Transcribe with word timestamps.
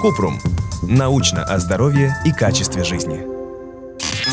Купрум. 0.00 0.40
Научно 0.82 1.44
о 1.44 1.58
здоровье 1.58 2.14
и 2.24 2.32
качестве 2.32 2.82
жизни. 2.82 3.24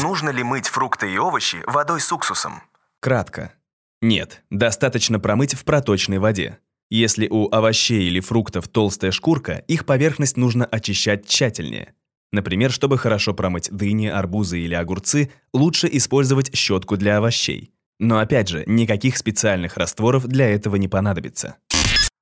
Нужно 0.01 0.29
ли 0.29 0.43
мыть 0.43 0.67
фрукты 0.67 1.13
и 1.13 1.17
овощи 1.17 1.57
водой 1.67 2.01
с 2.01 2.11
уксусом? 2.11 2.63
Кратко. 2.99 3.53
Нет, 4.01 4.43
достаточно 4.49 5.19
промыть 5.19 5.53
в 5.53 5.63
проточной 5.63 6.17
воде. 6.17 6.57
Если 6.89 7.27
у 7.29 7.47
овощей 7.51 8.07
или 8.07 8.19
фруктов 8.19 8.67
толстая 8.67 9.11
шкурка, 9.11 9.63
их 9.67 9.85
поверхность 9.85 10.37
нужно 10.37 10.65
очищать 10.65 11.27
тщательнее. 11.27 11.93
Например, 12.31 12.71
чтобы 12.71 12.97
хорошо 12.97 13.33
промыть 13.33 13.69
дыни, 13.71 14.07
арбузы 14.07 14.59
или 14.59 14.73
огурцы, 14.73 15.31
лучше 15.53 15.87
использовать 15.91 16.55
щетку 16.55 16.97
для 16.97 17.17
овощей. 17.17 17.71
Но 17.99 18.19
опять 18.19 18.47
же, 18.47 18.63
никаких 18.65 19.17
специальных 19.17 19.77
растворов 19.77 20.25
для 20.25 20.49
этого 20.49 20.77
не 20.77 20.87
понадобится. 20.87 21.57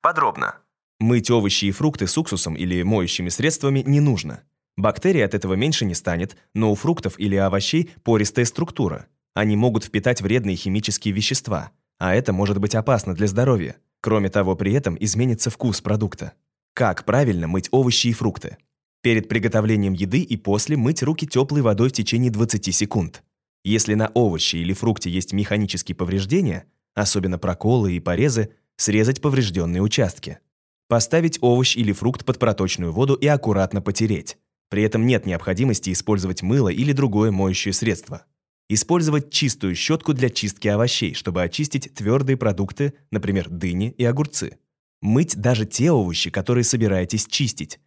Подробно. 0.01 0.55
Мыть 0.99 1.29
овощи 1.29 1.65
и 1.65 1.71
фрукты 1.71 2.07
с 2.07 2.17
уксусом 2.17 2.55
или 2.55 2.81
моющими 2.81 3.29
средствами 3.29 3.83
не 3.85 3.99
нужно. 3.99 4.41
Бактерий 4.77 5.23
от 5.23 5.33
этого 5.33 5.53
меньше 5.53 5.85
не 5.85 5.93
станет, 5.93 6.37
но 6.53 6.71
у 6.71 6.75
фруктов 6.75 7.19
или 7.19 7.35
овощей 7.35 7.91
пористая 8.03 8.45
структура. 8.45 9.07
Они 9.33 9.55
могут 9.55 9.83
впитать 9.83 10.21
вредные 10.21 10.55
химические 10.55 11.13
вещества, 11.13 11.71
а 11.99 12.15
это 12.15 12.33
может 12.33 12.59
быть 12.59 12.73
опасно 12.73 13.13
для 13.13 13.27
здоровья. 13.27 13.75
Кроме 14.01 14.29
того, 14.29 14.55
при 14.55 14.73
этом 14.73 14.97
изменится 14.99 15.49
вкус 15.49 15.81
продукта. 15.81 16.33
Как 16.73 17.05
правильно 17.05 17.47
мыть 17.47 17.69
овощи 17.71 18.07
и 18.07 18.13
фрукты? 18.13 18.57
Перед 19.01 19.27
приготовлением 19.27 19.93
еды 19.93 20.21
и 20.21 20.37
после 20.37 20.77
мыть 20.77 21.03
руки 21.03 21.27
теплой 21.27 21.61
водой 21.61 21.89
в 21.89 21.93
течение 21.93 22.31
20 22.31 22.73
секунд. 22.73 23.23
Если 23.63 23.93
на 23.95 24.09
овощи 24.13 24.57
или 24.57 24.73
фрукте 24.73 25.09
есть 25.09 25.33
механические 25.33 25.95
повреждения, 25.95 26.65
особенно 26.93 27.37
проколы 27.37 27.93
и 27.93 27.99
порезы, 27.99 28.49
срезать 28.75 29.21
поврежденные 29.21 29.81
участки. 29.81 30.39
Поставить 30.87 31.37
овощ 31.41 31.75
или 31.75 31.91
фрукт 31.91 32.23
под 32.23 32.39
проточную 32.39 32.93
воду 32.93 33.15
и 33.15 33.27
аккуратно 33.27 33.81
потереть. 33.81 34.37
При 34.69 34.83
этом 34.83 35.05
нет 35.05 35.25
необходимости 35.25 35.91
использовать 35.91 36.41
мыло 36.41 36.69
или 36.69 36.93
другое 36.93 37.31
моющее 37.31 37.73
средство. 37.73 38.25
Использовать 38.69 39.29
чистую 39.29 39.75
щетку 39.75 40.13
для 40.13 40.29
чистки 40.29 40.67
овощей, 40.67 41.13
чтобы 41.13 41.43
очистить 41.43 41.93
твердые 41.93 42.37
продукты, 42.37 42.93
например, 43.11 43.49
дыни 43.49 43.93
и 43.97 44.03
огурцы. 44.03 44.57
Мыть 45.01 45.37
даже 45.37 45.65
те 45.65 45.91
овощи, 45.91 46.29
которые 46.29 46.63
собираетесь 46.63 47.27
чистить. 47.27 47.79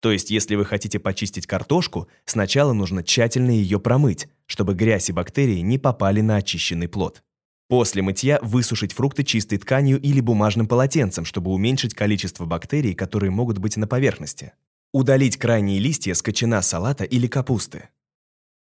То 0.00 0.10
есть, 0.12 0.30
если 0.30 0.54
вы 0.54 0.64
хотите 0.64 0.98
почистить 0.98 1.46
картошку, 1.46 2.08
сначала 2.24 2.72
нужно 2.72 3.02
тщательно 3.02 3.50
ее 3.50 3.80
промыть, 3.80 4.28
чтобы 4.46 4.74
грязь 4.74 5.08
и 5.08 5.12
бактерии 5.12 5.60
не 5.60 5.78
попали 5.78 6.20
на 6.20 6.36
очищенный 6.36 6.88
плод. 6.88 7.22
После 7.68 8.02
мытья 8.02 8.38
высушить 8.42 8.92
фрукты 8.92 9.24
чистой 9.24 9.56
тканью 9.56 10.00
или 10.00 10.20
бумажным 10.20 10.66
полотенцем, 10.66 11.24
чтобы 11.24 11.50
уменьшить 11.50 11.94
количество 11.94 12.44
бактерий, 12.44 12.94
которые 12.94 13.30
могут 13.30 13.58
быть 13.58 13.76
на 13.76 13.86
поверхности. 13.86 14.52
Удалить 14.92 15.38
крайние 15.38 15.80
листья 15.80 16.14
с 16.14 16.22
кочана 16.22 16.60
салата 16.60 17.04
или 17.04 17.26
капусты. 17.26 17.88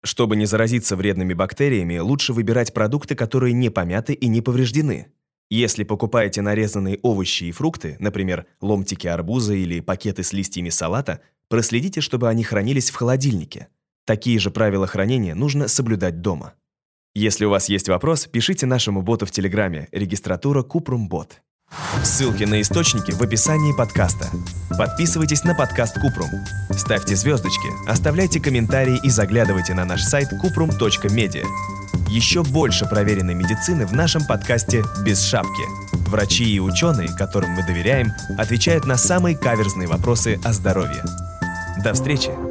Чтобы 0.02 0.36
не 0.36 0.46
заразиться 0.46 0.96
вредными 0.96 1.34
бактериями, 1.34 1.98
лучше 1.98 2.32
выбирать 2.32 2.72
продукты, 2.72 3.14
которые 3.14 3.52
не 3.52 3.70
помяты 3.70 4.12
и 4.12 4.28
не 4.28 4.42
повреждены. 4.42 5.08
Если 5.50 5.82
покупаете 5.82 6.42
нарезанные 6.42 7.00
овощи 7.02 7.44
и 7.44 7.52
фрукты, 7.52 7.96
например, 7.98 8.46
ломтики 8.60 9.08
арбуза 9.08 9.54
или 9.54 9.80
пакеты 9.80 10.22
с 10.22 10.32
листьями 10.32 10.68
салата, 10.68 11.20
проследите, 11.48 12.00
чтобы 12.00 12.28
они 12.28 12.44
хранились 12.44 12.90
в 12.90 12.94
холодильнике. 12.94 13.68
Такие 14.04 14.38
же 14.38 14.50
правила 14.50 14.86
хранения 14.86 15.34
нужно 15.34 15.68
соблюдать 15.68 16.20
дома. 16.20 16.54
Если 17.14 17.44
у 17.44 17.50
вас 17.50 17.68
есть 17.68 17.88
вопрос, 17.88 18.26
пишите 18.26 18.66
нашему 18.66 19.02
боту 19.02 19.26
в 19.26 19.32
Телеграме, 19.32 19.88
регистратура 19.90 20.62
Купрумбот. 20.62 21.42
Ссылки 22.04 22.44
на 22.44 22.60
источники 22.60 23.10
в 23.10 23.20
описании 23.20 23.76
подкаста. 23.76 24.28
Подписывайтесь 24.78 25.42
на 25.42 25.54
подкаст 25.54 25.94
Купрум. 26.00 26.30
Ставьте 26.70 27.16
звездочки, 27.16 27.68
оставляйте 27.88 28.40
комментарии 28.40 28.98
и 29.02 29.10
заглядывайте 29.10 29.74
на 29.74 29.84
наш 29.84 30.02
сайт 30.02 30.28
kuprum.media. 30.32 31.44
Еще 32.08 32.44
больше 32.44 32.86
проверенной 32.86 33.34
медицины 33.34 33.86
в 33.86 33.92
нашем 33.92 34.24
подкасте 34.24 34.84
«Без 35.04 35.20
шапки». 35.22 35.62
Врачи 36.08 36.44
и 36.44 36.60
ученые, 36.60 37.08
которым 37.16 37.50
мы 37.50 37.64
доверяем, 37.64 38.12
отвечают 38.38 38.84
на 38.84 38.96
самые 38.96 39.36
каверзные 39.36 39.88
вопросы 39.88 40.40
о 40.44 40.52
здоровье. 40.52 41.02
До 41.84 41.92
встречи! 41.92 42.49